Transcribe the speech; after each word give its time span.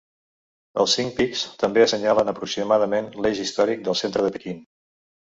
Els 0.83 0.93
cinc 0.99 1.11
pics 1.17 1.43
també 1.63 1.83
assenyalen 1.83 2.31
aproximadament 2.33 3.09
l'eix 3.25 3.41
històric 3.43 3.85
del 3.89 3.99
centre 4.01 4.25
de 4.29 4.33
Pequín. 4.39 4.65